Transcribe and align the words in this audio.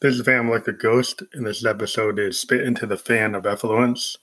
This 0.00 0.14
is 0.14 0.20
Van 0.20 0.48
a 0.48 0.72
Ghost, 0.72 1.24
and 1.32 1.44
this 1.44 1.64
episode 1.64 2.20
is 2.20 2.38
Spit 2.38 2.60
into 2.60 2.86
the 2.86 2.96
Fan 2.96 3.34
of 3.34 3.44
Effluence, 3.44 4.16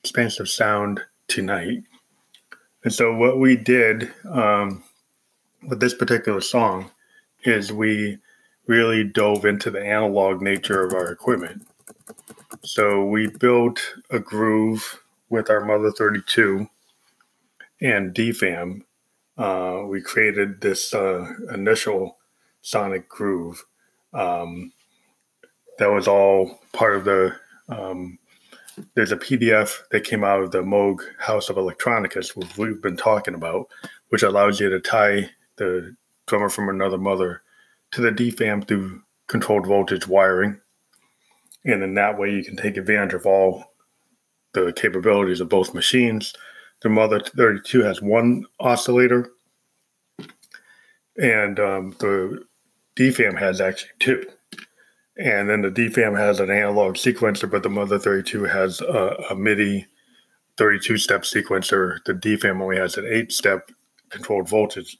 Expansive 0.00 0.48
Sound 0.48 1.02
Tonight. 1.26 1.82
And 2.82 2.94
so, 2.94 3.14
what 3.14 3.38
we 3.38 3.54
did 3.54 4.10
um, 4.26 4.84
with 5.68 5.80
this 5.80 5.92
particular 5.92 6.40
song 6.40 6.92
is 7.44 7.70
we 7.70 8.16
really 8.66 9.04
dove 9.04 9.44
into 9.44 9.70
the 9.70 9.84
analog 9.84 10.40
nature 10.40 10.82
of 10.82 10.94
our 10.94 11.12
equipment. 11.12 11.66
So, 12.62 13.04
we 13.04 13.26
built 13.26 13.80
a 14.08 14.20
groove 14.20 15.02
with 15.28 15.50
our 15.50 15.62
Mother 15.62 15.90
32 15.92 16.70
and 17.82 18.14
DFAM. 18.14 18.80
Uh, 19.36 19.82
we 19.86 20.00
created 20.00 20.62
this 20.62 20.94
uh, 20.94 21.30
initial 21.52 22.16
sonic 22.62 23.10
groove. 23.10 23.66
Um, 24.14 24.72
that 25.78 25.90
was 25.90 26.06
all 26.06 26.60
part 26.72 26.96
of 26.96 27.04
the. 27.04 27.34
Um, 27.68 28.18
there's 28.94 29.12
a 29.12 29.16
PDF 29.16 29.80
that 29.90 30.04
came 30.04 30.22
out 30.22 30.42
of 30.42 30.52
the 30.52 30.62
Moog 30.62 31.00
House 31.18 31.48
of 31.48 31.56
Electronicus, 31.56 32.36
which 32.36 32.56
we've 32.56 32.80
been 32.80 32.96
talking 32.96 33.34
about, 33.34 33.68
which 34.10 34.22
allows 34.22 34.60
you 34.60 34.68
to 34.68 34.78
tie 34.78 35.28
the 35.56 35.96
drummer 36.26 36.48
from 36.48 36.68
another 36.68 36.98
mother 36.98 37.42
to 37.90 38.00
the 38.00 38.10
DFAM 38.10 38.68
through 38.68 39.02
controlled 39.26 39.66
voltage 39.66 40.06
wiring. 40.06 40.60
And 41.64 41.82
in 41.82 41.94
that 41.94 42.18
way, 42.18 42.30
you 42.30 42.44
can 42.44 42.56
take 42.56 42.76
advantage 42.76 43.14
of 43.14 43.26
all 43.26 43.64
the 44.52 44.72
capabilities 44.72 45.40
of 45.40 45.48
both 45.48 45.74
machines. 45.74 46.32
The 46.80 46.88
Mother 46.88 47.20
32 47.20 47.82
has 47.82 48.00
one 48.00 48.46
oscillator, 48.60 49.30
and 51.20 51.58
um, 51.58 51.96
the 51.98 52.44
DFAM 52.94 53.36
has 53.38 53.60
actually 53.60 53.90
two. 53.98 54.24
And 55.18 55.50
then 55.50 55.62
the 55.62 55.70
DFAM 55.70 56.16
has 56.16 56.38
an 56.38 56.50
analog 56.50 56.94
sequencer, 56.94 57.50
but 57.50 57.64
the 57.64 57.68
Mother 57.68 57.98
32 57.98 58.44
has 58.44 58.80
a, 58.80 59.16
a 59.30 59.34
MIDI 59.34 59.86
32 60.56 60.98
step 60.98 61.22
sequencer. 61.22 61.98
The 62.04 62.14
DFAM 62.14 62.60
only 62.60 62.76
has 62.76 62.96
an 62.96 63.06
eight 63.08 63.32
step 63.32 63.70
controlled 64.10 64.48
voltage 64.48 64.96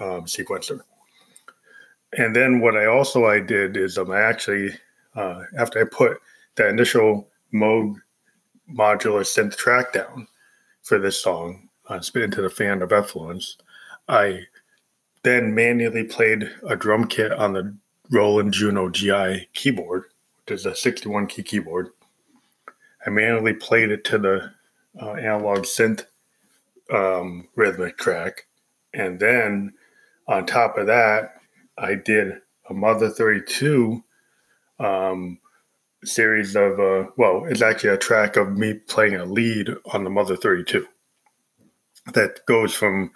um, 0.00 0.24
sequencer. 0.26 0.80
And 2.16 2.36
then 2.36 2.60
what 2.60 2.76
I 2.76 2.86
also 2.86 3.24
I 3.24 3.40
did 3.40 3.76
is 3.76 3.98
um, 3.98 4.10
I 4.10 4.20
actually 4.20 4.70
uh, 5.16 5.42
after 5.58 5.80
I 5.80 5.84
put 5.84 6.18
the 6.56 6.68
initial 6.68 7.28
Moog 7.52 7.96
modular 8.70 9.22
synth 9.22 9.56
track 9.56 9.92
down 9.92 10.26
for 10.82 10.98
this 10.98 11.20
song, 11.20 11.68
uh, 11.88 12.00
Spit 12.00 12.22
into 12.22 12.42
the 12.42 12.50
Fan 12.50 12.82
of 12.82 12.92
Effluence, 12.92 13.56
I 14.08 14.40
then 15.22 15.54
manually 15.54 16.04
played 16.04 16.50
a 16.68 16.76
drum 16.76 17.06
kit 17.06 17.32
on 17.32 17.52
the 17.52 17.76
Roland 18.10 18.52
Juno 18.52 18.88
GI 18.88 19.48
keyboard, 19.54 20.04
which 20.44 20.58
is 20.58 20.66
a 20.66 20.74
61 20.74 21.26
key 21.26 21.42
keyboard. 21.42 21.90
I 23.06 23.10
manually 23.10 23.54
played 23.54 23.90
it 23.90 24.04
to 24.04 24.18
the 24.18 24.52
uh, 25.00 25.12
analog 25.14 25.60
synth 25.60 26.04
um, 26.92 27.48
rhythmic 27.56 27.98
track. 27.98 28.46
And 28.92 29.18
then 29.18 29.74
on 30.26 30.46
top 30.46 30.78
of 30.78 30.86
that, 30.86 31.34
I 31.76 31.94
did 31.94 32.40
a 32.70 32.74
Mother 32.74 33.10
32 33.10 34.02
um, 34.78 35.38
series 36.04 36.54
of, 36.56 36.78
uh, 36.78 37.10
well, 37.16 37.44
it's 37.46 37.62
actually 37.62 37.90
a 37.90 37.98
track 37.98 38.36
of 38.36 38.56
me 38.56 38.74
playing 38.74 39.16
a 39.16 39.24
lead 39.24 39.70
on 39.92 40.04
the 40.04 40.10
Mother 40.10 40.36
32 40.36 40.86
that 42.12 42.44
goes 42.46 42.74
from 42.74 43.10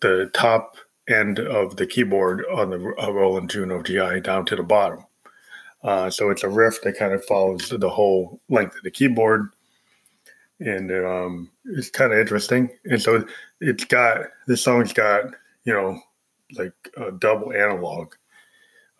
the 0.00 0.30
top 0.32 0.76
end 1.10 1.38
of 1.38 1.76
the 1.76 1.86
keyboard 1.86 2.44
on 2.52 2.70
the 2.70 2.78
Roland 2.78 3.50
Juno 3.50 3.82
GI 3.82 4.20
down 4.20 4.46
to 4.46 4.56
the 4.56 4.62
bottom. 4.62 5.04
Uh, 5.82 6.10
so 6.10 6.30
it's 6.30 6.44
a 6.44 6.48
riff 6.48 6.82
that 6.82 6.98
kind 6.98 7.12
of 7.12 7.24
follows 7.24 7.68
the 7.68 7.90
whole 7.90 8.40
length 8.48 8.76
of 8.76 8.82
the 8.82 8.90
keyboard. 8.90 9.50
And 10.60 10.90
um, 10.92 11.50
it's 11.64 11.90
kind 11.90 12.12
of 12.12 12.18
interesting. 12.18 12.70
And 12.84 13.00
so 13.00 13.24
it's 13.60 13.84
got, 13.84 14.26
this 14.46 14.62
song's 14.62 14.92
got, 14.92 15.24
you 15.64 15.72
know, 15.72 16.00
like 16.52 16.72
a 16.96 17.12
double 17.12 17.52
analog. 17.52 18.12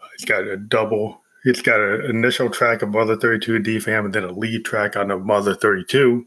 Uh, 0.03 0.07
it's 0.15 0.25
got 0.25 0.45
a 0.45 0.57
double, 0.57 1.21
it's 1.45 1.61
got 1.61 1.81
an 1.81 2.07
initial 2.07 2.49
track 2.49 2.81
of 2.81 2.89
Mother 2.91 3.17
32 3.17 3.61
DFAM 3.61 4.07
and 4.07 4.15
then 4.15 4.25
a 4.25 4.33
lead 4.33 4.65
track 4.65 4.97
on 4.97 5.09
the 5.09 5.19
Mother 5.19 5.55
32. 5.55 6.27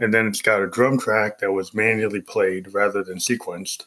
And 0.00 0.12
then 0.12 0.26
it's 0.26 0.42
got 0.42 0.62
a 0.62 0.68
drum 0.68 0.98
track 0.98 1.38
that 1.38 1.52
was 1.52 1.74
manually 1.74 2.20
played 2.20 2.72
rather 2.74 3.02
than 3.02 3.18
sequenced 3.18 3.84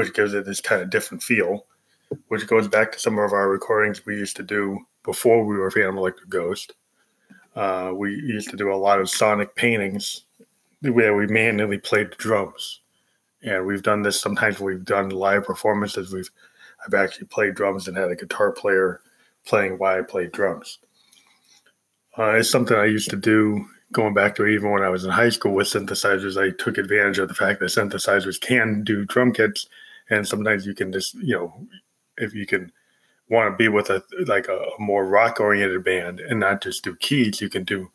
which 0.00 0.14
gives 0.14 0.32
it 0.32 0.46
this 0.46 0.62
kind 0.62 0.80
of 0.80 0.88
different 0.88 1.22
feel, 1.22 1.66
which 2.28 2.46
goes 2.46 2.66
back 2.66 2.90
to 2.90 2.98
some 2.98 3.18
of 3.18 3.34
our 3.34 3.50
recordings 3.50 4.06
we 4.06 4.16
used 4.16 4.34
to 4.34 4.42
do 4.42 4.78
before 5.04 5.44
we 5.44 5.58
were 5.58 5.70
Phantom 5.70 5.98
Electric 5.98 6.30
Ghost. 6.30 6.72
Uh, 7.54 7.92
we 7.94 8.14
used 8.14 8.48
to 8.48 8.56
do 8.56 8.72
a 8.72 8.74
lot 8.74 8.98
of 8.98 9.10
sonic 9.10 9.54
paintings 9.56 10.22
where 10.80 11.14
we 11.14 11.26
manually 11.26 11.76
played 11.76 12.10
the 12.12 12.16
drums. 12.16 12.80
And 13.42 13.66
we've 13.66 13.82
done 13.82 14.00
this 14.00 14.18
sometimes 14.18 14.58
we've 14.58 14.86
done 14.86 15.10
live 15.10 15.44
performances. 15.44 16.14
We've 16.14 16.30
I've 16.86 16.94
actually 16.94 17.26
played 17.26 17.54
drums 17.54 17.86
and 17.86 17.94
had 17.94 18.10
a 18.10 18.16
guitar 18.16 18.52
player 18.52 19.02
playing 19.44 19.76
while 19.76 19.98
I 19.98 20.02
played 20.02 20.32
drums. 20.32 20.78
Uh, 22.16 22.36
it's 22.36 22.50
something 22.50 22.74
I 22.74 22.86
used 22.86 23.10
to 23.10 23.16
do 23.16 23.66
going 23.92 24.14
back 24.14 24.34
to 24.36 24.46
even 24.46 24.70
when 24.70 24.82
I 24.82 24.88
was 24.88 25.04
in 25.04 25.10
high 25.10 25.28
school 25.28 25.52
with 25.52 25.66
synthesizers. 25.66 26.40
I 26.40 26.56
took 26.56 26.78
advantage 26.78 27.18
of 27.18 27.28
the 27.28 27.34
fact 27.34 27.60
that 27.60 27.66
synthesizers 27.66 28.40
can 28.40 28.82
do 28.82 29.04
drum 29.04 29.32
kits 29.32 29.66
and 30.10 30.26
sometimes 30.26 30.66
you 30.66 30.74
can 30.74 30.92
just 30.92 31.14
you 31.14 31.34
know 31.34 31.66
if 32.18 32.34
you 32.34 32.46
can 32.46 32.70
want 33.28 33.50
to 33.50 33.56
be 33.56 33.68
with 33.68 33.90
a 33.90 34.02
like 34.26 34.48
a, 34.48 34.56
a 34.56 34.80
more 34.80 35.06
rock 35.06 35.40
oriented 35.40 35.82
band 35.84 36.20
and 36.20 36.40
not 36.40 36.62
just 36.62 36.84
do 36.84 36.94
keys 36.96 37.40
you 37.40 37.48
can 37.48 37.64
do 37.64 37.90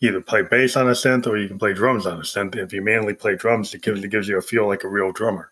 either 0.00 0.20
play 0.20 0.42
bass 0.42 0.76
on 0.76 0.88
a 0.88 0.92
synth 0.92 1.26
or 1.26 1.38
you 1.38 1.48
can 1.48 1.58
play 1.58 1.72
drums 1.72 2.04
on 2.04 2.18
a 2.18 2.22
synth. 2.22 2.56
If 2.56 2.72
you 2.72 2.82
mainly 2.82 3.14
play 3.14 3.36
drums 3.36 3.72
it 3.72 3.82
gives 3.82 4.02
it 4.02 4.08
gives 4.08 4.28
you 4.28 4.36
a 4.36 4.42
feel 4.42 4.66
like 4.66 4.84
a 4.84 4.88
real 4.88 5.12
drummer. 5.12 5.50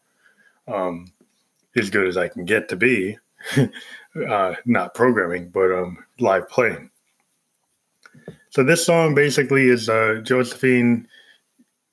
Um, 0.68 1.12
as 1.74 1.88
good 1.88 2.06
as 2.06 2.18
i 2.18 2.28
can 2.28 2.44
get 2.44 2.68
to 2.68 2.76
be 2.76 3.16
uh, 4.28 4.54
not 4.66 4.94
programming 4.94 5.48
but 5.48 5.72
um, 5.72 6.04
live 6.18 6.48
playing. 6.48 6.90
So 8.50 8.62
this 8.62 8.84
song 8.84 9.14
basically 9.14 9.68
is 9.68 9.88
uh, 9.88 10.20
josephine 10.22 11.08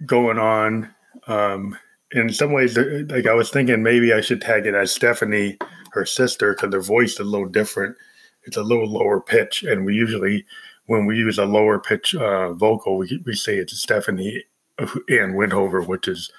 going 0.05 0.37
on 0.37 0.93
um, 1.27 1.77
in 2.11 2.31
some 2.33 2.51
ways, 2.51 2.77
like 2.77 3.27
I 3.27 3.33
was 3.33 3.49
thinking, 3.49 3.83
maybe 3.83 4.13
I 4.13 4.21
should 4.21 4.41
tag 4.41 4.65
it 4.65 4.73
as 4.75 4.91
Stephanie, 4.91 5.57
her 5.91 6.05
sister, 6.05 6.53
because 6.53 6.71
their 6.71 6.81
voice 6.81 7.13
is 7.13 7.19
a 7.19 7.23
little 7.23 7.47
different. 7.47 7.95
It's 8.43 8.57
a 8.57 8.63
little 8.63 8.87
lower 8.87 9.21
pitch, 9.21 9.63
and 9.63 9.85
we 9.85 9.93
usually, 9.93 10.45
when 10.87 11.05
we 11.05 11.17
use 11.17 11.37
a 11.37 11.45
lower 11.45 11.79
pitch 11.79 12.15
uh, 12.15 12.53
vocal, 12.53 12.97
we 12.97 13.21
we 13.25 13.35
say 13.35 13.57
it's 13.57 13.77
Stephanie 13.77 14.43
Ann 14.79 15.33
Windhover, 15.33 15.85
which 15.85 16.07
is 16.07 16.31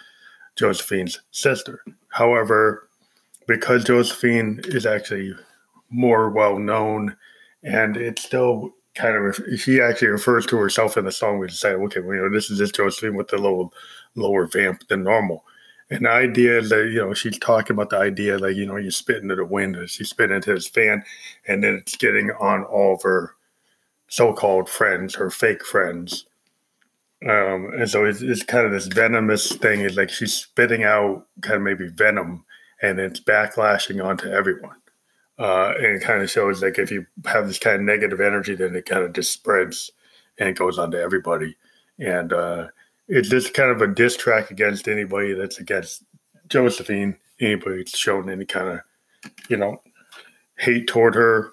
Josephine's 0.56 1.20
sister. 1.30 1.84
However, 2.08 2.88
because 3.46 3.84
Josephine 3.84 4.60
is 4.64 4.86
actually 4.86 5.34
more 5.90 6.30
well 6.30 6.58
known, 6.58 7.16
and 7.62 7.96
it's 7.96 8.24
still 8.24 8.74
kind 8.94 9.16
of 9.16 9.40
she 9.56 9.80
actually 9.80 10.08
refers 10.08 10.46
to 10.46 10.56
herself 10.56 10.96
in 10.96 11.04
the 11.04 11.12
song. 11.12 11.38
We 11.38 11.46
decided, 11.46 11.80
okay, 11.82 12.00
well, 12.00 12.16
you 12.16 12.22
know, 12.22 12.30
this 12.30 12.50
is 12.50 12.58
just 12.58 12.74
Josephine 12.74 13.14
with 13.14 13.32
a 13.32 13.36
little 13.36 13.72
lower 14.16 14.46
vamp 14.46 14.88
than 14.88 15.04
normal. 15.04 15.44
The 15.90 16.08
idea 16.08 16.62
that, 16.62 16.90
you 16.92 17.00
know, 17.00 17.14
she's 17.14 17.38
talking 17.38 17.74
about 17.74 17.90
the 17.90 17.98
idea 17.98 18.38
like, 18.38 18.54
you 18.54 18.64
know, 18.64 18.76
you 18.76 18.92
spit 18.92 19.22
into 19.22 19.34
the 19.34 19.44
wind 19.44 19.74
and 19.74 19.90
she 19.90 20.04
spit 20.04 20.30
into 20.30 20.52
his 20.52 20.68
fan 20.68 21.02
and 21.48 21.64
then 21.64 21.74
it's 21.74 21.96
getting 21.96 22.30
on 22.38 22.62
all 22.62 22.94
of 22.94 23.02
her 23.02 23.34
so 24.06 24.32
called 24.32 24.68
friends, 24.68 25.16
her 25.16 25.30
fake 25.30 25.64
friends. 25.64 26.26
Um, 27.24 27.72
and 27.76 27.90
so 27.90 28.04
it's, 28.04 28.22
it's 28.22 28.44
kind 28.44 28.66
of 28.66 28.72
this 28.72 28.86
venomous 28.86 29.52
thing 29.52 29.80
is 29.80 29.96
like 29.96 30.10
she's 30.10 30.32
spitting 30.32 30.84
out 30.84 31.26
kind 31.42 31.56
of 31.56 31.62
maybe 31.62 31.88
venom 31.88 32.44
and 32.80 33.00
it's 33.00 33.20
backlashing 33.20 34.02
onto 34.02 34.28
everyone. 34.28 34.76
Uh, 35.38 35.72
and 35.76 35.96
it 35.96 36.02
kind 36.02 36.22
of 36.22 36.30
shows 36.30 36.62
like 36.62 36.78
if 36.78 36.90
you 36.90 37.06
have 37.24 37.48
this 37.48 37.58
kind 37.58 37.76
of 37.76 37.82
negative 37.82 38.20
energy, 38.20 38.54
then 38.54 38.76
it 38.76 38.86
kind 38.86 39.02
of 39.02 39.12
just 39.12 39.32
spreads 39.32 39.90
and 40.38 40.48
it 40.48 40.56
goes 40.56 40.78
on 40.78 40.90
to 40.92 41.00
everybody. 41.00 41.56
And 41.98 42.32
uh, 42.32 42.68
it's 43.10 43.28
just 43.28 43.54
kind 43.54 43.70
of 43.70 43.82
a 43.82 43.88
diss 43.92 44.16
track 44.16 44.52
against 44.52 44.86
anybody 44.86 45.34
that's 45.34 45.58
against 45.58 46.04
Josephine, 46.48 47.16
anybody 47.40 47.78
that's 47.78 47.98
shown 47.98 48.30
any 48.30 48.44
kind 48.44 48.68
of, 48.68 48.80
you 49.48 49.56
know, 49.56 49.82
hate 50.58 50.86
toward 50.86 51.16
her 51.16 51.50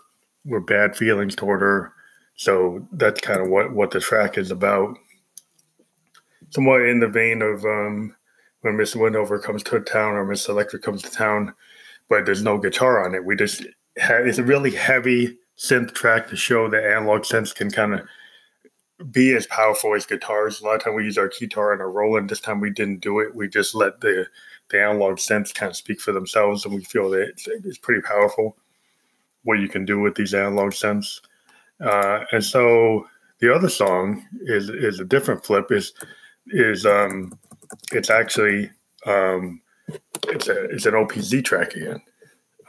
or 0.50 0.62
bad 0.62 0.96
feelings 0.96 1.36
toward 1.36 1.62
her. 1.62 1.94
So 2.36 2.88
that's 2.92 3.20
kind 3.22 3.42
of 3.42 3.50
what, 3.50 3.74
what 3.74 3.90
the 3.90 4.00
track 4.00 4.38
is 4.38 4.52
about. 4.52 4.96
Somewhat 6.52 6.84
in 6.84 7.00
the 7.00 7.08
vein 7.08 7.42
of 7.42 7.66
um, 7.66 8.16
when 8.62 8.78
Miss 8.78 8.94
Windhover 8.94 9.42
comes 9.42 9.64
to 9.64 9.80
town 9.80 10.14
or 10.14 10.26
Miss 10.26 10.48
Electric 10.48 10.84
comes 10.84 11.02
to 11.02 11.12
town, 11.12 11.56
but 12.08 12.26
there's 12.26 12.44
no 12.44 12.60
guitar 12.60 13.04
on 13.04 13.16
it. 13.16 13.26
We 13.26 13.36
just 13.36 13.66
have, 13.98 14.28
it's 14.28 14.38
a 14.38 14.44
really 14.44 14.72
heavy 14.72 15.36
synth 15.58 15.96
track 15.96 16.28
to 16.28 16.36
show 16.36 16.70
that 16.70 16.86
analog 16.86 17.24
synths 17.24 17.54
can 17.54 17.72
kind 17.72 17.96
of 17.96 18.02
be 19.12 19.36
as 19.36 19.48
powerful 19.48 19.96
as 19.96 20.06
guitars. 20.06 20.62
A 20.62 20.66
lot 20.66 20.76
of 20.76 20.84
time 20.84 20.96
we 20.96 21.04
use 21.04 21.18
our 21.18 21.30
guitar 21.30 21.74
and 21.74 21.82
a 21.82 21.86
Roland. 21.86 22.30
This 22.30 22.40
time 22.40 22.60
we 22.60 22.72
didn't 22.72 23.02
do 23.02 23.20
it. 23.20 23.36
We 23.36 23.48
just 23.48 23.76
let 23.76 24.02
the 24.02 24.28
the 24.70 24.82
analog 24.82 25.16
synths 25.18 25.54
kind 25.54 25.70
of 25.70 25.78
speak 25.78 26.02
for 26.02 26.12
themselves, 26.12 26.66
and 26.66 26.74
we 26.74 26.84
feel 26.84 27.10
that 27.12 27.22
it's, 27.22 27.48
it's 27.48 27.78
pretty 27.78 28.02
powerful. 28.02 28.58
what 29.44 29.60
you 29.60 29.70
can 29.70 29.86
do 29.86 30.00
with 30.00 30.16
these 30.16 30.34
analog 30.34 30.72
synths. 30.72 31.22
Uh, 31.80 32.26
and 32.32 32.44
so 32.44 33.08
the 33.40 33.54
other 33.54 33.70
song 33.70 34.26
is 34.42 34.70
is 34.70 35.00
a 35.00 35.06
different 35.06 35.46
flip. 35.46 35.72
is 35.72 35.94
is 36.48 36.86
um, 36.86 37.38
it's 37.92 38.10
actually 38.10 38.70
um, 39.06 39.62
it's 40.28 40.48
a 40.50 40.64
it's 40.66 40.86
an 40.86 40.94
OPZ 40.94 41.46
track 41.46 41.76
again. 41.76 42.02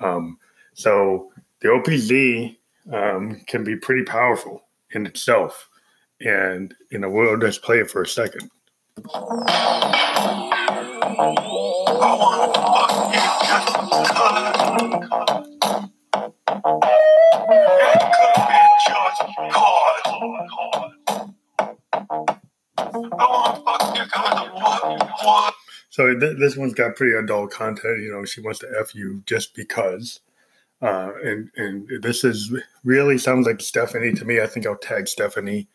Um, 0.00 0.38
so 0.74 1.32
the 1.60 1.68
OPZ 1.68 2.56
um, 2.92 3.40
can 3.46 3.64
be 3.64 3.76
pretty 3.76 4.04
powerful 4.04 4.62
in 4.92 5.06
itself, 5.06 5.68
and 6.20 6.74
you 6.90 6.98
know 6.98 7.10
we'll 7.10 7.38
just 7.38 7.62
play 7.62 7.78
it 7.78 7.90
for 7.90 8.02
a 8.02 8.06
second. 8.06 8.50
So 25.90 26.16
th- 26.16 26.38
this 26.38 26.56
one's 26.56 26.74
got 26.74 26.94
pretty 26.94 27.16
adult 27.16 27.50
content. 27.50 28.02
You 28.02 28.12
know, 28.12 28.24
she 28.24 28.40
wants 28.40 28.60
to 28.60 28.68
f 28.78 28.94
you 28.94 29.22
just 29.26 29.52
because, 29.54 30.20
uh, 30.80 31.10
and 31.24 31.50
and 31.56 31.88
this 32.02 32.22
is 32.22 32.54
really 32.84 33.18
sounds 33.18 33.46
like 33.48 33.60
Stephanie 33.60 34.12
to 34.12 34.24
me. 34.24 34.40
I 34.40 34.46
think 34.46 34.64
I'll 34.64 34.76
tag 34.76 35.08
Stephanie 35.08 35.66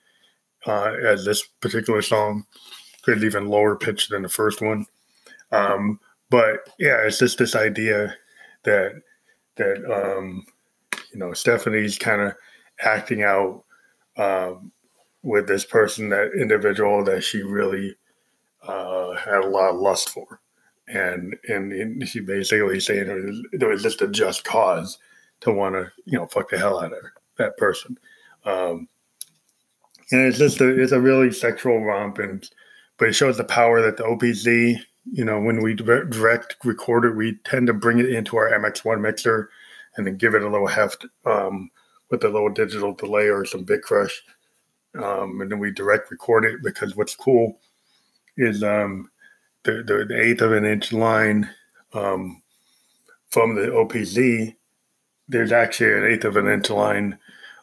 uh, 0.65 0.93
as 1.05 1.25
this 1.25 1.43
particular 1.61 2.01
song. 2.01 2.45
Could 3.03 3.21
even 3.23 3.47
lower 3.49 3.75
pitch 3.75 4.07
than 4.07 4.21
the 4.21 4.29
first 4.29 4.61
one, 4.61 4.85
um, 5.51 5.99
but 6.29 6.69
yeah, 6.79 7.05
it's 7.05 7.19
just 7.19 7.37
this 7.37 7.53
idea 7.53 8.15
that 8.63 9.01
that 9.55 9.83
um, 9.91 10.45
you 11.11 11.19
know 11.19 11.33
Stephanie's 11.33 11.97
kind 11.97 12.21
of 12.21 12.33
acting 12.81 13.23
out 13.23 13.63
um, 14.17 14.71
with 15.21 15.47
this 15.47 15.65
person, 15.65 16.09
that 16.09 16.31
individual 16.39 17.03
that 17.03 17.23
she 17.23 17.41
really 17.41 17.95
uh, 18.67 19.13
had 19.15 19.43
a 19.43 19.49
lot 19.49 19.69
of 19.69 19.79
lust 19.79 20.09
for, 20.09 20.39
and 20.87 21.35
and, 21.47 22.07
she 22.07 22.19
basically 22.19 22.79
saying 22.79 23.09
it 23.09 23.61
was, 23.61 23.69
was 23.69 23.83
just 23.83 24.01
a 24.01 24.07
just 24.07 24.43
cause 24.43 24.97
to 25.41 25.51
want 25.51 25.75
to 25.75 25.91
you 26.05 26.17
know 26.17 26.25
fuck 26.27 26.49
the 26.49 26.57
hell 26.57 26.79
out 26.79 26.93
of 26.93 27.01
her, 27.01 27.13
that 27.37 27.57
person. 27.57 27.97
Um, 28.45 28.87
and 30.11 30.21
it's 30.21 30.37
just 30.37 30.61
a 30.61 30.81
it's 30.81 30.91
a 30.91 30.99
really 30.99 31.31
sexual 31.31 31.83
romp, 31.83 32.19
and 32.19 32.47
but 32.97 33.09
it 33.09 33.13
shows 33.13 33.37
the 33.37 33.43
power 33.43 33.81
that 33.81 33.97
the 33.97 34.03
OPZ, 34.03 34.79
you 35.11 35.25
know, 35.25 35.39
when 35.39 35.61
we 35.61 35.73
direct 35.73 36.57
record 36.63 37.05
it, 37.05 37.15
we 37.15 37.37
tend 37.43 37.67
to 37.67 37.73
bring 37.73 37.99
it 37.99 38.09
into 38.09 38.37
our 38.37 38.51
MX1 38.51 39.01
mixer 39.01 39.49
and 39.95 40.05
then 40.07 40.17
give 40.17 40.35
it 40.35 40.41
a 40.41 40.49
little 40.49 40.67
heft 40.67 41.05
um, 41.25 41.69
with 42.09 42.23
a 42.23 42.29
little 42.29 42.49
digital 42.49 42.93
delay 42.93 43.29
or 43.29 43.45
some 43.45 43.63
bit 43.63 43.81
crush. 43.81 44.23
Um, 44.95 45.41
and 45.41 45.51
then 45.51 45.59
we 45.59 45.71
direct 45.71 46.11
record 46.11 46.45
it 46.45 46.61
because 46.63 46.95
what's 46.95 47.15
cool 47.15 47.59
is 48.37 48.63
um, 48.63 49.09
the, 49.63 49.83
the, 49.83 50.05
the, 50.07 50.21
eighth 50.21 50.41
of 50.41 50.51
an 50.51 50.65
inch 50.65 50.93
line 50.93 51.49
um, 51.93 52.41
from 53.29 53.55
the 53.55 53.67
OPZ. 53.67 54.55
There's 55.27 55.51
actually 55.51 55.93
an 55.93 56.05
eighth 56.05 56.25
of 56.25 56.37
an 56.37 56.47
inch 56.47 56.69
line 56.69 57.17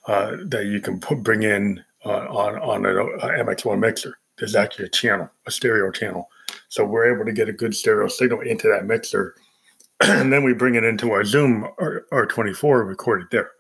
uh, 0.07 0.37
that 0.47 0.67
you 0.67 0.81
can 0.81 0.99
put, 0.99 1.23
bring 1.23 1.43
in 1.45 1.85
on 2.05 2.59
on 2.59 2.87
an 2.87 3.47
MX1 3.47 3.79
mixer. 3.79 4.19
There's 4.39 4.55
actually 4.55 4.87
a 4.87 4.91
channel, 4.91 5.31
a 5.47 5.51
stereo 5.51 5.91
channel, 5.91 6.29
so 6.69 6.85
we're 6.85 7.15
able 7.15 7.25
to 7.25 7.33
get 7.33 7.49
a 7.49 7.53
good 7.53 7.75
stereo 7.75 8.09
signal 8.09 8.41
into 8.41 8.69
that 8.69 8.87
mixer, 8.87 9.35
and 10.01 10.33
then 10.33 10.45
we 10.45 10.55
bring 10.55 10.77
it 10.77 10.85
into 10.85 11.13
our 11.13 11.25
Zoom 11.25 11.69
R, 11.79 12.05
R24 12.13 12.87
record 12.87 13.23
it 13.23 13.31
there. 13.31 13.51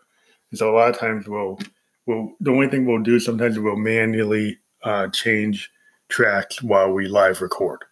And 0.50 0.58
so 0.58 0.70
a 0.70 0.76
lot 0.76 0.90
of 0.90 0.98
times 0.98 1.28
we'll 1.28 1.58
we'll 2.06 2.32
the 2.40 2.50
only 2.50 2.69
thing 2.69 2.87
we'll 2.87 3.02
do 3.02 3.20
sometimes 3.20 3.58
we'll 3.58 3.76
manually 3.76 4.58
uh, 4.82 5.08
change 5.08 5.70
tracks 6.08 6.62
while 6.62 6.90
we 6.90 7.08
live 7.08 7.40
record. 7.40 7.84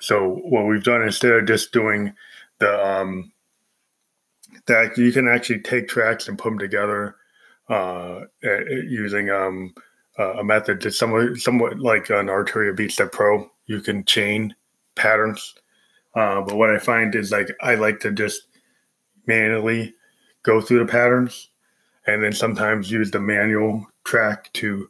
So 0.00 0.36
what 0.44 0.66
we've 0.66 0.84
done 0.84 1.02
instead 1.02 1.32
of 1.32 1.46
just 1.46 1.72
doing 1.72 2.14
the 2.58 2.86
um, 2.86 3.32
that 4.66 4.96
you 4.98 5.12
can 5.12 5.28
actually 5.28 5.60
take 5.60 5.88
tracks 5.88 6.28
and 6.28 6.38
put 6.38 6.50
them 6.50 6.58
together 6.58 7.16
uh, 7.68 8.20
using 8.42 9.30
um, 9.30 9.74
a 10.18 10.42
method 10.42 10.82
that's 10.82 10.98
somewhat 10.98 11.36
somewhat 11.36 11.78
like 11.78 12.10
an 12.10 12.26
Arturia 12.26 12.74
BeatStep 12.76 13.12
Pro. 13.12 13.50
You 13.66 13.80
can 13.80 14.04
chain 14.04 14.54
patterns, 14.94 15.54
uh, 16.14 16.40
but 16.42 16.56
what 16.56 16.70
I 16.70 16.78
find 16.78 17.14
is 17.14 17.30
like 17.30 17.50
I 17.60 17.74
like 17.74 18.00
to 18.00 18.10
just 18.10 18.42
manually 19.26 19.94
go 20.42 20.60
through 20.60 20.80
the 20.80 20.90
patterns, 20.90 21.48
and 22.06 22.22
then 22.22 22.32
sometimes 22.32 22.90
use 22.90 23.10
the 23.10 23.20
manual 23.20 23.86
track 24.04 24.50
to 24.54 24.88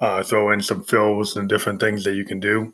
uh, 0.00 0.22
throw 0.22 0.50
in 0.50 0.60
some 0.62 0.82
fills 0.82 1.36
and 1.36 1.48
different 1.48 1.80
things 1.80 2.04
that 2.04 2.14
you 2.14 2.24
can 2.24 2.40
do. 2.40 2.72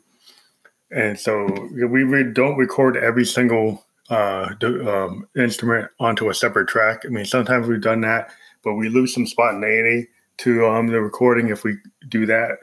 And 0.91 1.19
so 1.19 1.45
we 1.71 2.03
re- 2.03 2.33
don't 2.33 2.57
record 2.57 2.97
every 2.97 3.25
single 3.25 3.85
uh, 4.09 4.53
um, 4.61 5.27
instrument 5.37 5.89
onto 5.99 6.29
a 6.29 6.33
separate 6.33 6.67
track. 6.67 7.03
I 7.05 7.09
mean, 7.09 7.25
sometimes 7.25 7.67
we've 7.67 7.81
done 7.81 8.01
that, 8.01 8.31
but 8.63 8.75
we 8.75 8.89
lose 8.89 9.13
some 9.13 9.27
spontaneity 9.27 10.07
to 10.37 10.67
um, 10.67 10.87
the 10.87 11.01
recording 11.01 11.49
if 11.49 11.63
we 11.63 11.75
do 12.09 12.25
that 12.25 12.57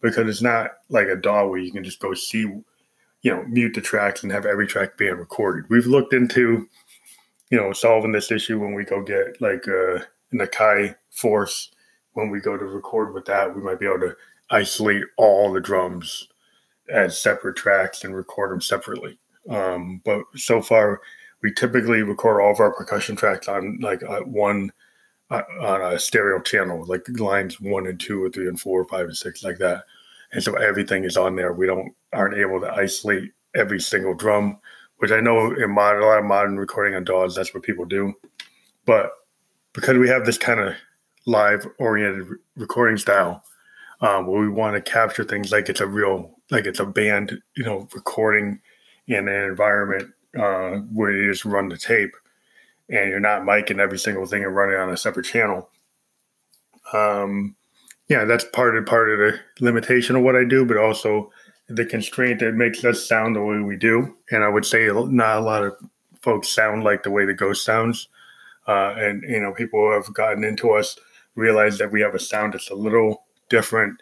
because 0.00 0.28
it's 0.28 0.42
not 0.42 0.70
like 0.88 1.08
a 1.08 1.16
DAW 1.16 1.46
where 1.46 1.58
you 1.58 1.72
can 1.72 1.84
just 1.84 2.00
go 2.00 2.14
see, 2.14 2.40
you 2.40 2.64
know, 3.24 3.42
mute 3.44 3.74
the 3.74 3.80
tracks 3.80 4.22
and 4.22 4.30
have 4.30 4.46
every 4.46 4.66
track 4.66 4.96
being 4.98 5.14
recorded. 5.14 5.64
We've 5.70 5.86
looked 5.86 6.12
into, 6.12 6.68
you 7.50 7.58
know, 7.58 7.72
solving 7.72 8.12
this 8.12 8.30
issue 8.30 8.60
when 8.60 8.74
we 8.74 8.84
go 8.84 9.02
get 9.02 9.40
like 9.40 9.66
uh, 9.66 9.96
an 10.32 10.40
Akai 10.40 10.94
Force 11.10 11.70
when 12.14 12.30
we 12.30 12.40
go 12.40 12.56
to 12.56 12.64
record 12.64 13.12
with 13.12 13.26
that, 13.26 13.54
we 13.54 13.62
might 13.62 13.78
be 13.78 13.86
able 13.86 14.00
to 14.00 14.16
isolate 14.50 15.04
all 15.16 15.52
the 15.52 15.60
drums 15.60 16.28
as 16.88 17.20
separate 17.20 17.56
tracks 17.56 18.04
and 18.04 18.14
record 18.14 18.52
them 18.52 18.60
separately. 18.60 19.18
Um, 19.50 20.00
but 20.04 20.22
so 20.36 20.62
far, 20.62 21.00
we 21.42 21.52
typically 21.52 22.02
record 22.02 22.40
all 22.40 22.52
of 22.52 22.60
our 22.60 22.72
percussion 22.72 23.16
tracks 23.16 23.48
on 23.48 23.78
like 23.82 24.02
uh, 24.02 24.20
one 24.20 24.72
on 25.60 25.92
a 25.92 25.98
stereo 25.98 26.40
channel, 26.40 26.84
like 26.86 27.06
lines 27.18 27.60
one 27.60 27.86
and 27.86 27.98
two 27.98 28.22
or 28.22 28.30
three 28.30 28.48
and 28.48 28.60
four, 28.60 28.80
or 28.80 28.84
five 28.86 29.06
and 29.06 29.16
six, 29.16 29.42
like 29.44 29.58
that. 29.58 29.84
And 30.32 30.42
so 30.42 30.54
everything 30.54 31.04
is 31.04 31.16
on 31.16 31.36
there. 31.36 31.52
We 31.52 31.66
don't 31.66 31.94
aren't 32.12 32.36
able 32.36 32.60
to 32.60 32.72
isolate 32.72 33.32
every 33.54 33.80
single 33.80 34.14
drum, 34.14 34.58
which 34.98 35.12
I 35.12 35.20
know 35.20 35.52
in 35.52 35.70
modern, 35.70 36.02
a 36.02 36.06
lot 36.06 36.18
of 36.18 36.24
modern 36.24 36.56
recording 36.56 36.94
on 36.94 37.04
DAWs, 37.04 37.34
that's 37.34 37.54
what 37.54 37.62
people 37.62 37.84
do. 37.84 38.12
But 38.84 39.12
because 39.72 39.98
we 39.98 40.08
have 40.08 40.24
this 40.24 40.38
kind 40.38 40.60
of 40.60 40.74
live 41.26 41.66
oriented 41.78 42.26
recording 42.56 42.96
style 42.96 43.42
um, 44.00 44.26
where 44.26 44.40
we 44.40 44.48
want 44.48 44.74
to 44.74 44.90
capture 44.90 45.24
things 45.24 45.52
like 45.52 45.68
it's 45.68 45.80
a 45.80 45.86
real 45.86 46.38
like 46.50 46.66
it's 46.66 46.80
a 46.80 46.86
band 46.86 47.40
you 47.56 47.64
know 47.64 47.88
recording 47.94 48.60
in 49.06 49.28
an 49.28 49.44
environment 49.44 50.10
uh, 50.38 50.76
where 50.92 51.12
you 51.12 51.30
just 51.30 51.44
run 51.44 51.68
the 51.68 51.76
tape 51.76 52.14
and 52.88 53.10
you're 53.10 53.20
not 53.20 53.42
miking 53.42 53.78
every 53.78 53.98
single 53.98 54.26
thing 54.26 54.44
and 54.44 54.54
running 54.54 54.76
on 54.76 54.90
a 54.90 54.96
separate 54.96 55.26
channel 55.26 55.68
um, 56.92 57.54
yeah 58.08 58.24
that's 58.24 58.44
part 58.44 58.76
of 58.76 58.86
part 58.86 59.10
of 59.10 59.18
the 59.18 59.38
limitation 59.60 60.16
of 60.16 60.22
what 60.22 60.36
i 60.36 60.44
do 60.44 60.64
but 60.64 60.76
also 60.76 61.30
the 61.68 61.86
constraint 61.86 62.40
that 62.40 62.54
makes 62.54 62.84
us 62.84 63.06
sound 63.06 63.34
the 63.34 63.42
way 63.42 63.58
we 63.58 63.76
do. 63.76 64.16
And 64.30 64.44
i 64.44 64.48
would 64.48 64.66
say 64.66 64.88
not 64.88 65.38
a 65.38 65.40
lot 65.40 65.64
of 65.64 65.76
folks 66.20 66.48
sound 66.48 66.84
like 66.84 67.02
the 67.02 67.10
way 67.10 67.24
the 67.24 67.34
ghost 67.34 67.64
sounds. 67.64 68.08
Uh, 68.66 68.94
and 68.96 69.22
you 69.24 69.40
know 69.40 69.52
people 69.52 69.78
who 69.78 69.92
have 69.92 70.12
gotten 70.14 70.42
into 70.42 70.70
us 70.70 70.96
realize 71.34 71.78
that 71.78 71.92
we 71.92 72.00
have 72.00 72.14
a 72.14 72.18
sound 72.18 72.54
that's 72.54 72.70
a 72.70 72.74
little 72.74 73.24
different. 73.50 74.00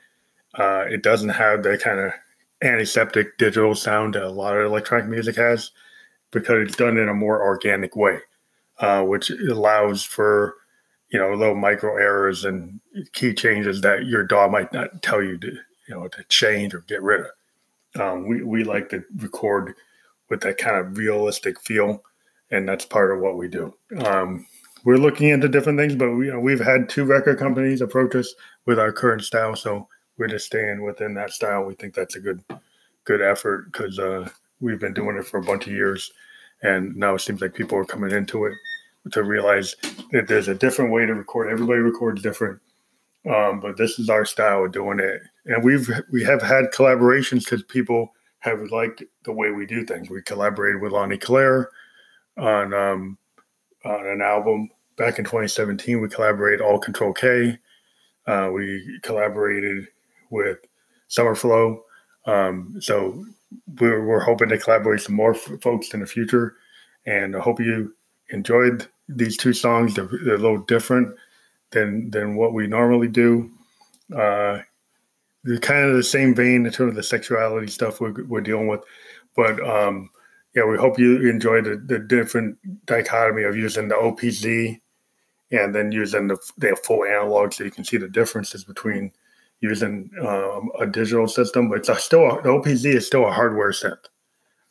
Uh, 0.55 0.85
it 0.89 1.03
doesn't 1.03 1.31
have 1.31 1.63
the 1.63 1.77
kind 1.79 1.99
of 1.99 2.13
antiseptic 2.63 3.39
digital 3.39 3.75
sound 3.75 4.15
that 4.15 4.23
a 4.23 4.31
lot 4.31 4.57
of 4.57 4.65
electronic 4.65 5.09
music 5.09 5.35
has 5.35 5.73
because 6.31 6.69
it's 6.69 6.77
done 6.77 6.97
in 6.97 7.09
a 7.09 7.15
more 7.15 7.43
organic 7.43 7.97
way, 7.97 8.19
uh, 8.83 9.03
which 9.05 9.31
allows 9.31 10.03
for 10.03 10.57
you 11.11 11.19
know 11.19 11.33
little 11.33 11.55
micro 11.55 11.97
errors 11.97 12.45
and 12.45 12.81
key 13.13 13.33
changes 13.33 13.81
that 13.81 14.07
your 14.07 14.25
DAW 14.25 14.49
might 14.49 14.73
not 14.73 15.03
tell 15.03 15.23
you 15.23 15.39
to 15.39 15.47
you 15.47 15.95
know 15.95 16.09
to 16.09 16.25
change 16.25 16.75
or 16.75 16.81
get 16.81 17.01
rid 17.01 17.21
of. 17.21 18.01
Um, 18.01 18.27
we 18.27 18.43
we 18.43 18.65
like 18.65 18.91
to 18.91 19.05
record 19.17 19.75
with 20.29 20.41
that 20.41 20.59
kind 20.59 20.77
of 20.77 20.99
realistic 20.99 21.61
feel, 21.61 22.03
and 22.51 22.69
that's 22.69 22.85
part 22.85 23.13
of 23.13 23.21
what 23.21 23.37
we 23.37 23.49
do. 23.49 23.73
Um, 23.99 24.47
we're 24.85 24.97
looking 24.97 25.29
into 25.29 25.47
different 25.47 25.79
things, 25.79 25.95
but 25.95 26.11
we, 26.11 26.27
you 26.27 26.33
know, 26.33 26.41
we've 26.41 26.59
had 26.59 26.89
two 26.89 27.05
record 27.05 27.39
companies 27.39 27.83
approach 27.83 28.17
us 28.17 28.35
with 28.67 28.81
our 28.81 28.91
current 28.91 29.23
style, 29.23 29.55
so 29.55 29.87
we're 30.19 30.27
just 30.27 30.47
staying 30.47 30.83
within 30.83 31.15
that 31.15 31.31
style. 31.31 31.65
We 31.65 31.75
think 31.75 31.95
that's 31.95 32.17
a 32.17 32.21
good 32.21 32.43
good 33.05 33.23
effort 33.23 33.71
because 33.71 34.01
uh, 34.01 34.29
we've 34.61 34.81
been 34.81 34.95
doing 34.95 35.17
it 35.19 35.27
for 35.27 35.39
a 35.39 35.45
bunch 35.45 35.69
of 35.69 35.73
years, 35.73 36.11
and 36.63 36.97
now 36.97 37.15
it 37.15 37.21
seems 37.21 37.41
like 37.41 37.55
people 37.55 37.79
are 37.79 37.85
coming 37.85 38.11
into 38.11 38.47
it 38.47 38.55
to 39.11 39.23
realize 39.23 39.75
that 40.13 40.29
there's 40.29 40.49
a 40.49 40.55
different 40.55 40.93
way 40.93 41.07
to 41.07 41.15
record. 41.15 41.51
Everybody 41.51 41.81
records 41.81 42.23
different, 42.23 42.61
um, 43.29 43.61
but 43.61 43.77
this 43.77 43.99
is 43.99 44.09
our 44.09 44.25
style 44.25 44.65
of 44.65 44.73
doing 44.73 45.01
it, 45.01 45.23
and 45.47 45.65
we've 45.65 45.91
we 46.11 46.23
have 46.25 46.43
had 46.43 46.67
collaborations 46.73 47.45
because 47.45 47.63
people 47.65 48.13
have 48.41 48.61
liked 48.71 49.03
the 49.25 49.33
way 49.33 49.51
we 49.51 49.67
do 49.67 49.85
things. 49.85 50.11
We 50.11 50.23
collaborated 50.23 50.81
with 50.81 50.93
Lonnie 50.93 51.19
Claire 51.19 51.71
on 52.37 52.73
um, 52.75 53.19
on 53.85 54.07
an 54.07 54.21
album 54.21 54.71
back 54.97 55.19
in 55.19 55.25
2017, 55.25 56.01
we 56.01 56.09
collaborated 56.09 56.61
all 56.61 56.79
Control 56.79 57.13
K. 57.13 57.59
Uh, 58.27 58.51
we 58.53 59.01
collaborated 59.03 59.89
with 60.31 60.59
Summerflow. 61.11 61.81
Um, 62.27 62.77
so 62.81 63.25
we're, 63.81 64.05
we're 64.05 64.21
hoping 64.23 64.49
to 64.51 64.59
collaborate 64.59 65.01
some 65.01 65.17
more 65.17 65.35
f- 65.35 65.61
folks 65.61 65.93
in 65.93 66.01
the 66.01 66.07
future. 66.07 66.55
And 67.07 67.35
I 67.35 67.41
hope 67.41 67.59
you 67.59 67.95
enjoyed 68.31 68.87
these 69.09 69.37
two 69.37 69.53
songs. 69.53 69.95
They're, 69.95 70.09
they're 70.25 70.35
a 70.35 70.39
little 70.39 70.59
different 70.59 71.15
than 71.71 72.11
than 72.11 72.37
what 72.37 72.53
we 72.53 72.67
normally 72.67 73.09
do. 73.09 73.51
Uh, 74.15 74.61
they're 75.45 75.59
kind 75.59 75.89
of 75.89 75.97
the 75.97 76.03
same 76.03 76.35
vein 76.35 76.67
in 76.67 76.73
terms 76.73 76.91
of 76.91 76.95
the 76.97 77.03
sexuality 77.03 77.67
stuff 77.67 78.01
we're, 78.01 78.25
we're 78.25 78.41
dealing 78.41 78.69
with, 78.69 78.83
but 79.35 79.61
um, 79.69 80.11
yeah, 80.55 80.65
we 80.65 80.77
hope 80.77 80.99
you 80.99 81.29
enjoy 81.29 81.63
the, 81.63 81.77
the 81.77 81.99
different 81.99 82.59
dichotomy 82.87 83.43
of 83.45 83.57
using 83.57 83.89
the 83.89 83.95
OPZ 83.95 84.79
and 85.51 85.75
then 85.75 85.93
using 85.93 86.29
the, 86.29 86.37
the 86.59 86.77
full 86.85 87.05
analog, 87.05 87.53
so 87.53 87.65
you 87.65 87.71
can 87.71 87.85
see 87.85 87.97
the 87.97 88.09
differences 88.09 88.65
between 88.65 89.13
using 89.61 90.11
um, 90.21 90.71
a 90.79 90.87
digital 90.87 91.29
system. 91.29 91.71
But 91.71 91.87
still 92.01 92.31
a, 92.31 92.43
the 92.43 92.49
OPZ 92.49 92.85
is 92.85 93.07
still 93.07 93.27
a 93.27 93.33
hardware 93.33 93.71
synth, 93.71 94.05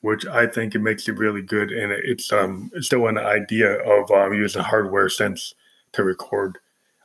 which 0.02 0.26
I 0.26 0.48
think 0.48 0.76
it 0.76 0.80
makes 0.80 1.08
it 1.08 1.18
really 1.18 1.42
good, 1.42 1.72
and 1.72 1.92
it's 1.92 2.32
um 2.32 2.72
still 2.80 3.08
an 3.08 3.18
idea 3.18 3.80
of 3.82 4.12
um, 4.12 4.34
using 4.34 4.62
hardware 4.62 5.10
sense 5.10 5.56
to 5.94 6.04
record 6.04 6.58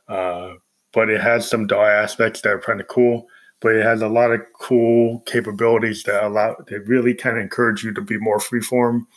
uh, 0.07 0.53
but 0.93 1.09
it 1.09 1.21
has 1.21 1.49
some 1.49 1.67
DAW 1.67 1.85
aspects 1.85 2.41
that 2.41 2.49
are 2.49 2.61
kind 2.61 2.79
of 2.81 2.87
cool. 2.87 3.27
But 3.59 3.75
it 3.75 3.83
has 3.83 4.01
a 4.03 4.07
lot 4.07 4.31
of 4.31 4.41
cool 4.53 5.21
capabilities 5.21 6.03
that 6.03 6.23
allow 6.23 6.55
that 6.67 6.87
really 6.87 7.15
kind 7.15 7.37
of 7.37 7.43
encourage 7.43 7.83
you 7.83 7.91
to 7.93 8.01
be 8.01 8.19
more 8.19 8.37
freeform 8.37 9.07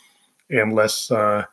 and 0.49 0.73
less 0.73 1.11
uh, 1.11 1.45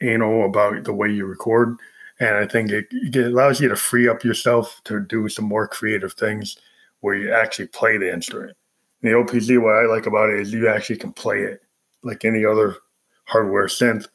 anal 0.00 0.44
about 0.44 0.82
the 0.82 0.92
way 0.92 1.08
you 1.08 1.26
record. 1.26 1.76
And 2.18 2.36
I 2.36 2.46
think 2.46 2.72
it, 2.72 2.86
it 2.90 3.16
allows 3.16 3.60
you 3.60 3.68
to 3.68 3.76
free 3.76 4.08
up 4.08 4.24
yourself 4.24 4.80
to 4.84 5.00
do 5.00 5.28
some 5.28 5.44
more 5.44 5.68
creative 5.68 6.14
things 6.14 6.56
where 7.00 7.14
you 7.14 7.32
actually 7.32 7.68
play 7.68 7.98
the 7.98 8.12
instrument. 8.12 8.56
the 9.02 9.10
OPZ, 9.10 9.62
what 9.62 9.76
I 9.76 9.86
like 9.86 10.06
about 10.06 10.30
it 10.30 10.40
is 10.40 10.52
you 10.52 10.68
actually 10.68 10.96
can 10.96 11.12
play 11.12 11.38
it 11.38 11.62
like 12.04 12.24
any 12.24 12.44
other 12.44 12.76
hardware 13.24 13.66
synth, 13.66 14.06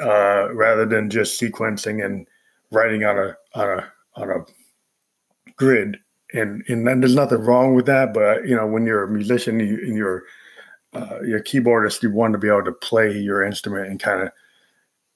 uh, 0.00 0.52
rather 0.54 0.86
than 0.86 1.10
just 1.10 1.40
sequencing 1.40 2.04
and 2.04 2.26
writing 2.70 3.04
on 3.04 3.18
a 3.18 3.36
on 3.54 3.78
a 3.78 3.92
on 4.16 4.30
a 4.30 5.52
grid. 5.56 5.98
And 6.32 6.64
and 6.68 6.86
there's 6.86 7.14
nothing 7.14 7.40
wrong 7.40 7.74
with 7.74 7.84
that 7.86 8.14
but 8.14 8.48
you 8.48 8.56
know 8.56 8.66
when 8.66 8.86
you're 8.86 9.02
a 9.02 9.10
musician 9.10 9.60
you, 9.60 9.78
and 9.82 9.96
you're 9.96 10.24
uh, 10.94 11.20
you're 11.22 11.38
a 11.38 11.44
keyboardist 11.44 12.02
you 12.02 12.10
want 12.10 12.32
to 12.32 12.38
be 12.38 12.48
able 12.48 12.64
to 12.64 12.72
play 12.72 13.12
your 13.12 13.42
instrument 13.42 13.88
and 13.88 14.00
kind 14.00 14.22
of 14.22 14.30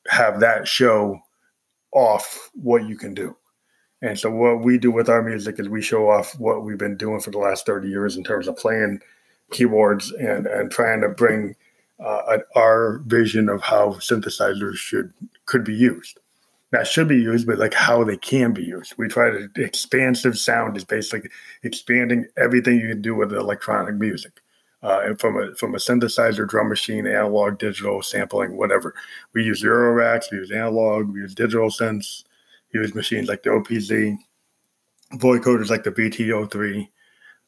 have 0.09 0.41
that 0.41 0.69
show 0.69 1.19
off 1.93 2.51
what 2.55 2.87
you 2.87 2.97
can 2.97 3.15
do. 3.15 3.35
And 4.03 4.19
so 4.19 4.31
what 4.31 4.63
we 4.63 4.79
do 4.79 4.91
with 4.91 5.09
our 5.09 5.23
music 5.23 5.59
is 5.59 5.69
we 5.69 5.81
show 5.81 6.11
off 6.11 6.39
what 6.39 6.65
we've 6.65 6.79
been 6.79 6.97
doing 6.97 7.21
for 7.21 7.31
the 7.31 7.39
last 7.39 7.65
30 7.65 7.89
years 7.89 8.17
in 8.17 8.25
terms 8.25 8.47
of 8.47 8.57
playing 8.57 9.01
keyboards 9.53 10.13
and 10.13 10.47
and 10.47 10.71
trying 10.71 11.01
to 11.01 11.09
bring 11.09 11.55
uh, 11.99 12.39
our 12.55 12.99
vision 13.07 13.49
of 13.49 13.63
how 13.63 13.95
synthesizers 13.95 14.77
should 14.77 15.13
could 15.47 15.65
be 15.65 15.75
used 15.75 16.19
that 16.73 16.87
should 16.87 17.09
be 17.09 17.17
used, 17.17 17.47
but 17.47 17.59
like 17.59 17.75
how 17.75 18.03
they 18.05 18.17
can 18.17 18.53
be 18.53 18.65
used. 18.65 18.95
We 18.99 19.09
try 19.09 19.31
to 19.31 19.49
expansive 19.57 20.39
sound 20.39 20.77
is 20.77 20.85
basically 20.85 21.31
expanding 21.63 22.27
everything 22.37 22.81
you 22.81 22.89
can 22.89 23.03
do 23.03 23.15
with 23.15 23.33
electronic 23.33 23.95
music. 23.95 24.41
Uh, 24.83 25.01
and 25.05 25.19
from 25.19 25.37
a 25.39 25.55
from 25.55 25.75
a 25.75 25.79
synthesizer, 25.79 26.47
drum 26.47 26.69
machine, 26.69 27.07
analog, 27.07 27.59
digital, 27.59 28.03
sampling, 28.03 28.57
whatever. 28.57 28.95
We 29.33 29.43
use 29.43 29.63
Euroracks, 29.63 30.31
we 30.31 30.39
use 30.39 30.51
analog, 30.51 31.09
we 31.09 31.21
use 31.21 31.35
digital 31.35 31.71
synths, 31.71 32.25
we 32.73 32.81
use 32.81 32.95
machines 32.95 33.29
like 33.29 33.43
the 33.43 33.51
OPZ, 33.51 34.17
vocoders 35.15 35.71
like 35.71 35.83
the 35.83 35.91
VTO3, 35.91 36.89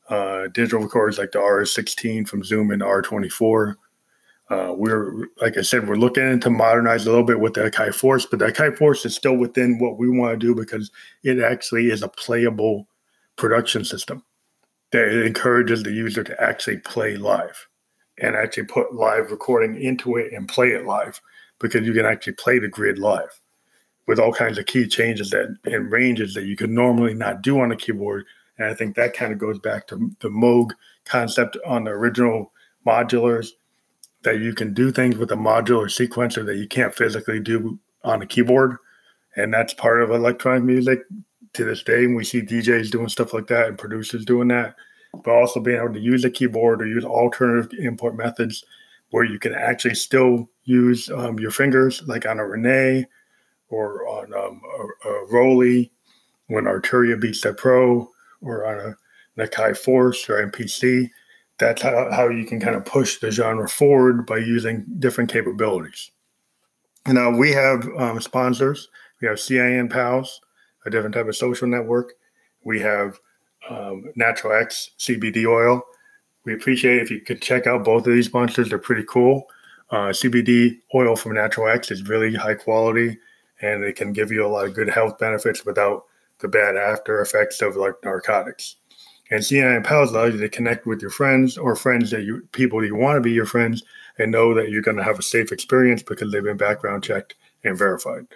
uh, 0.08 0.48
digital 0.48 0.80
recorders 0.80 1.18
like 1.18 1.32
the 1.32 1.38
RS16 1.38 2.26
from 2.26 2.42
Zoom 2.42 2.70
and 2.70 2.82
R24, 2.82 3.76
uh, 4.50 4.72
we're 4.74 5.28
like 5.40 5.58
I 5.58 5.62
said, 5.62 5.86
we're 5.86 5.96
looking 5.96 6.40
to 6.40 6.50
modernize 6.50 7.06
a 7.06 7.10
little 7.10 7.24
bit 7.24 7.40
with 7.40 7.54
the 7.54 7.70
Akai 7.70 7.94
Force, 7.94 8.24
but 8.24 8.38
the 8.38 8.46
Akai 8.46 8.76
Force 8.76 9.04
is 9.04 9.14
still 9.14 9.36
within 9.36 9.78
what 9.78 9.98
we 9.98 10.08
want 10.08 10.38
to 10.40 10.46
do 10.46 10.54
because 10.54 10.90
it 11.22 11.40
actually 11.40 11.90
is 11.90 12.02
a 12.02 12.08
playable 12.08 12.88
production 13.36 13.84
system 13.84 14.24
that 14.92 15.26
encourages 15.26 15.82
the 15.82 15.92
user 15.92 16.24
to 16.24 16.42
actually 16.42 16.78
play 16.78 17.16
live 17.16 17.68
and 18.18 18.34
actually 18.36 18.64
put 18.64 18.94
live 18.94 19.30
recording 19.30 19.80
into 19.80 20.16
it 20.16 20.32
and 20.32 20.48
play 20.48 20.68
it 20.68 20.86
live 20.86 21.20
because 21.60 21.86
you 21.86 21.92
can 21.92 22.06
actually 22.06 22.32
play 22.32 22.58
the 22.58 22.68
grid 22.68 22.98
live 22.98 23.40
with 24.06 24.18
all 24.18 24.32
kinds 24.32 24.56
of 24.56 24.64
key 24.64 24.86
changes 24.86 25.30
that 25.30 25.54
and 25.64 25.92
ranges 25.92 26.32
that 26.32 26.46
you 26.46 26.56
could 26.56 26.70
normally 26.70 27.12
not 27.12 27.42
do 27.42 27.60
on 27.60 27.70
a 27.70 27.76
keyboard. 27.76 28.24
And 28.56 28.68
I 28.68 28.74
think 28.74 28.96
that 28.96 29.14
kind 29.14 29.32
of 29.32 29.38
goes 29.38 29.58
back 29.58 29.86
to 29.88 30.10
the 30.20 30.30
Moog 30.30 30.70
concept 31.04 31.58
on 31.66 31.84
the 31.84 31.90
original 31.90 32.52
modulars 32.86 33.50
that 34.22 34.40
you 34.40 34.54
can 34.54 34.74
do 34.74 34.90
things 34.90 35.16
with 35.16 35.30
a 35.30 35.36
modular 35.36 35.86
sequencer 35.86 36.44
that 36.44 36.56
you 36.56 36.66
can't 36.66 36.94
physically 36.94 37.40
do 37.40 37.78
on 38.04 38.22
a 38.22 38.26
keyboard. 38.26 38.76
And 39.36 39.52
that's 39.52 39.74
part 39.74 40.02
of 40.02 40.10
electronic 40.10 40.64
music 40.64 41.00
to 41.54 41.64
this 41.64 41.82
day. 41.82 42.04
And 42.04 42.16
we 42.16 42.24
see 42.24 42.42
DJs 42.42 42.90
doing 42.90 43.08
stuff 43.08 43.32
like 43.32 43.46
that 43.48 43.68
and 43.68 43.78
producers 43.78 44.24
doing 44.24 44.48
that, 44.48 44.74
but 45.24 45.30
also 45.30 45.60
being 45.60 45.78
able 45.78 45.94
to 45.94 46.00
use 46.00 46.24
a 46.24 46.30
keyboard 46.30 46.82
or 46.82 46.86
use 46.86 47.04
alternative 47.04 47.72
input 47.78 48.14
methods 48.14 48.64
where 49.10 49.24
you 49.24 49.38
can 49.38 49.54
actually 49.54 49.94
still 49.94 50.48
use 50.64 51.10
um, 51.10 51.38
your 51.38 51.50
fingers, 51.50 52.02
like 52.06 52.26
on 52.26 52.38
a 52.38 52.46
Rene 52.46 53.06
or 53.70 54.06
on 54.08 54.34
um, 54.34 54.60
a, 55.04 55.08
a 55.08 55.26
ROLI, 55.26 55.90
when 56.48 56.64
Arturia 56.64 57.22
BeatStep 57.22 57.58
Pro, 57.58 58.10
or 58.40 58.66
on 58.66 58.94
an 59.36 59.46
Akai 59.46 59.76
Force 59.76 60.28
or 60.28 60.50
MPC 60.50 61.10
that's 61.58 61.82
how, 61.82 62.10
how 62.12 62.28
you 62.28 62.44
can 62.44 62.60
kind 62.60 62.76
of 62.76 62.84
push 62.84 63.18
the 63.18 63.30
genre 63.30 63.68
forward 63.68 64.26
by 64.26 64.38
using 64.38 64.84
different 64.98 65.30
capabilities. 65.30 66.10
Now 67.06 67.36
we 67.36 67.52
have 67.52 67.86
um, 67.96 68.20
sponsors. 68.20 68.88
We 69.20 69.28
have 69.28 69.40
CIN 69.40 69.88
Pals, 69.88 70.40
a 70.86 70.90
different 70.90 71.14
type 71.14 71.26
of 71.26 71.36
social 71.36 71.66
network. 71.66 72.14
We 72.64 72.80
have 72.80 73.18
um, 73.68 74.04
Natural 74.14 74.52
X 74.52 74.90
CBD 74.98 75.46
oil. 75.46 75.82
We 76.44 76.54
appreciate 76.54 77.02
if 77.02 77.10
you 77.10 77.20
could 77.20 77.42
check 77.42 77.66
out 77.66 77.84
both 77.84 78.06
of 78.06 78.12
these 78.12 78.26
sponsors. 78.26 78.68
They're 78.68 78.78
pretty 78.78 79.04
cool. 79.08 79.46
Uh, 79.90 80.08
CBD 80.08 80.78
oil 80.94 81.16
from 81.16 81.34
Natural 81.34 81.68
X 81.68 81.90
is 81.90 82.08
really 82.08 82.34
high 82.34 82.54
quality, 82.54 83.18
and 83.60 83.82
it 83.84 83.96
can 83.96 84.12
give 84.12 84.30
you 84.30 84.46
a 84.46 84.48
lot 84.48 84.66
of 84.66 84.74
good 84.74 84.88
health 84.88 85.18
benefits 85.18 85.64
without 85.64 86.04
the 86.40 86.48
bad 86.48 86.76
after 86.76 87.20
effects 87.20 87.60
of 87.62 87.76
like 87.76 87.94
narcotics. 88.04 88.76
And 89.30 89.44
CIN 89.44 89.82
Pals 89.82 90.10
allows 90.10 90.34
you 90.34 90.40
to 90.40 90.48
connect 90.48 90.86
with 90.86 91.02
your 91.02 91.10
friends 91.10 91.58
or 91.58 91.76
friends 91.76 92.10
that 92.10 92.22
you 92.22 92.48
people 92.52 92.80
that 92.80 92.86
you 92.86 92.96
want 92.96 93.16
to 93.16 93.20
be 93.20 93.30
your 93.30 93.46
friends 93.46 93.82
and 94.18 94.32
know 94.32 94.54
that 94.54 94.70
you're 94.70 94.82
going 94.82 94.96
to 94.96 95.04
have 95.04 95.18
a 95.18 95.22
safe 95.22 95.52
experience 95.52 96.02
because 96.02 96.32
they've 96.32 96.42
been 96.42 96.56
background 96.56 97.04
checked 97.04 97.34
and 97.64 97.76
verified. 97.76 98.26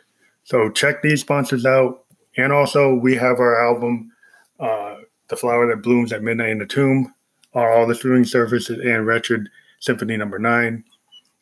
So 0.44 0.70
check 0.70 1.02
these 1.02 1.20
sponsors 1.20 1.66
out. 1.66 2.04
And 2.36 2.52
also, 2.52 2.94
we 2.94 3.14
have 3.16 3.40
our 3.40 3.66
album, 3.66 4.10
uh, 4.58 4.96
The 5.28 5.36
Flower 5.36 5.66
That 5.66 5.82
Blooms 5.82 6.12
at 6.12 6.22
Midnight 6.22 6.50
in 6.50 6.58
the 6.58 6.66
Tomb, 6.66 7.14
on 7.54 7.66
all 7.66 7.86
the 7.86 7.94
streaming 7.94 8.24
services 8.24 8.78
and 8.78 9.06
Wretched 9.06 9.48
Symphony 9.80 10.16
Number 10.16 10.38
Nine. 10.38 10.84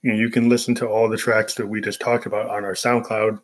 And 0.03 0.19
you 0.19 0.31
can 0.31 0.49
listen 0.49 0.75
to 0.77 0.89
all 0.89 1.09
the 1.09 1.17
tracks 1.17 1.55
that 1.55 1.67
we 1.67 1.81
just 1.81 2.01
talked 2.01 2.27
about 2.27 2.51
on 2.51 2.65
our 2.65 2.75
SoundCloud. 2.75 3.41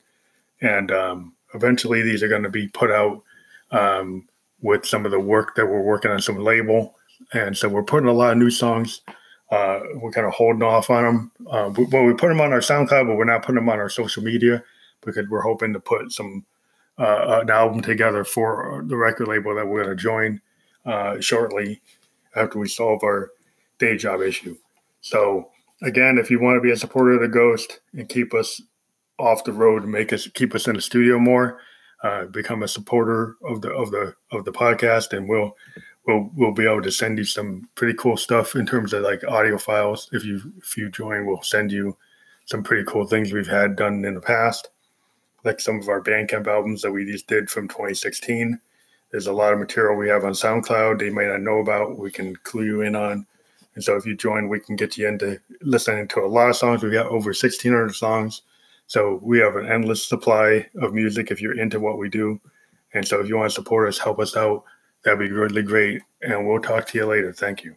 And 0.61 0.91
um, 0.91 1.35
eventually, 1.55 2.03
these 2.03 2.23
are 2.23 2.29
going 2.29 2.43
to 2.43 2.51
be 2.51 2.69
put 2.69 2.91
out 2.91 3.23
um, 3.71 4.27
with 4.63 4.87
some 4.87 5.05
of 5.05 5.11
the 5.11 5.21
work 5.21 5.55
that 5.55 5.67
we're 5.67 5.83
working 5.83 6.11
on 6.11 6.21
some 6.21 6.39
label. 6.39 6.97
And 7.33 7.57
so 7.57 7.69
we're 7.69 7.83
putting 7.83 8.09
a 8.09 8.13
lot 8.13 8.33
of 8.33 8.39
new 8.39 8.51
songs. 8.51 9.03
Uh, 9.51 9.81
we're 9.95 10.11
kind 10.11 10.27
of 10.27 10.33
holding 10.33 10.63
off 10.63 10.91
on 10.91 11.05
them. 11.05 11.33
Uh, 11.51 11.71
we, 11.77 11.85
well, 11.85 12.05
we 12.05 12.15
put 12.15 12.29
them 12.29 12.41
on 12.41 12.53
our 12.53 12.61
SoundCloud, 12.61 13.07
but 13.07 13.17
we're 13.17 13.25
not 13.25 13.43
putting 13.43 13.57
them 13.57 13.69
on 13.69 13.79
our 13.79 13.89
social 13.89 14.23
media 14.23 14.63
because 15.03 15.29
we're 15.29 15.43
hoping 15.43 15.73
to 15.73 15.81
put 15.81 16.11
some 16.13 16.45
uh, 16.99 17.41
an 17.43 17.51
album 17.51 17.81
together 17.81 18.25
for 18.25 18.83
the 18.87 18.97
record 18.97 19.29
label 19.29 19.55
that 19.55 19.67
we're 19.67 19.85
going 19.85 19.97
to 19.97 20.03
join 20.03 20.41
uh, 20.85 21.21
shortly 21.21 21.81
after 22.35 22.59
we 22.59 22.69
solve 22.69 23.03
our 23.03 23.31
day 23.79 23.97
job 23.97 24.21
issue. 24.21 24.57
So 25.01 25.51
again, 25.83 26.19
if 26.19 26.31
you 26.31 26.41
want 26.41 26.57
to 26.57 26.61
be 26.61 26.73
a 26.73 26.77
supporter 26.77 27.13
of 27.13 27.21
the 27.21 27.29
Ghost 27.29 27.81
and 27.93 28.09
keep 28.09 28.35
us 28.35 28.61
off 29.19 29.45
the 29.45 29.53
road 29.53 29.83
and 29.83 29.93
make 29.93 30.13
us 30.13 30.27
keep 30.35 30.55
us 30.55 30.67
in 30.67 30.77
the 30.77 30.83
studio 30.83 31.19
more, 31.19 31.61
uh, 32.03 32.27
become 32.27 32.63
a 32.63 32.69
supporter 32.69 33.37
of 33.43 33.63
the 33.63 33.71
of 33.71 33.91
the 33.91 34.15
of 34.33 34.45
the 34.45 34.53
podcast, 34.53 35.17
and 35.17 35.29
we'll 35.29 35.57
we'll 36.07 36.31
we'll 36.35 36.53
be 36.53 36.67
able 36.67 36.83
to 36.83 36.93
send 36.93 37.19
you 37.19 37.25
some 37.25 37.69
pretty 37.75 37.95
cool 37.99 38.17
stuff 38.17 38.55
in 38.55 38.67
terms 38.67 38.93
of 38.93 39.03
like 39.03 39.25
audio 39.25 39.59
files. 39.59 40.09
If 40.13 40.25
you 40.25 40.41
if 40.59 40.77
you 40.77 40.91
join, 40.91 41.27
we'll 41.27 41.43
send 41.43 41.73
you 41.73 41.97
some 42.45 42.63
pretty 42.63 42.85
cool 42.85 43.07
things 43.07 43.33
we've 43.33 43.47
had 43.47 43.77
done 43.77 44.05
in 44.05 44.15
the 44.15 44.21
past, 44.21 44.69
like 45.45 45.59
some 45.59 45.81
of 45.81 45.89
our 45.89 46.01
Bandcamp 46.01 46.47
albums 46.47 46.83
that 46.83 46.93
we 46.93 47.05
just 47.05 47.27
did 47.27 47.51
from 47.51 47.67
2016. 47.69 48.61
There's 49.11 49.27
a 49.27 49.33
lot 49.33 49.53
of 49.53 49.59
material 49.59 49.97
we 49.97 50.09
have 50.09 50.25
on 50.25 50.33
SoundCloud 50.33 50.99
they 50.99 51.11
might 51.11 51.29
not 51.29 51.41
know 51.41 51.59
about. 51.59 51.99
We 51.99 52.11
can 52.11 52.37
clue 52.37 52.65
you 52.65 52.81
in 52.83 52.95
on. 52.95 53.27
And 53.75 53.83
so 53.83 53.97
if 53.97 54.07
you 54.07 54.17
join, 54.17 54.49
we 54.49 54.61
can 54.61 54.77
get 54.77 54.97
you 54.97 55.09
into 55.09 55.39
listening 55.61 56.09
to 56.09 56.21
a 56.21 56.27
lot 56.27 56.51
of 56.51 56.57
songs. 56.57 56.83
We've 56.83 56.93
got 56.93 57.07
over 57.07 57.31
1,600 57.31 57.95
songs 57.95 58.43
So 58.87 59.21
we 59.23 59.39
have 59.39 59.57
an 59.57 59.67
endless 59.67 60.07
supply 60.07 60.67
of 60.81 60.95
music 60.95 61.31
if 61.31 61.41
you're 61.41 61.59
into 61.59 61.81
what 61.81 61.99
we 61.99 62.09
do. 62.09 62.41
And 62.95 63.07
so 63.07 63.21
if 63.21 63.29
you 63.29 63.37
want 63.37 63.51
to 63.51 63.55
support 63.55 63.89
us, 63.89 63.99
help 63.99 64.21
us 64.21 64.37
out, 64.37 64.65
that'd 65.05 65.19
be 65.19 65.31
really 65.31 65.63
great. 65.63 66.03
And 66.23 66.47
we'll 66.47 66.61
talk 66.61 66.87
to 66.89 66.99
you 66.99 67.07
later. 67.07 67.33
Thank 67.33 67.65
you. 67.65 67.77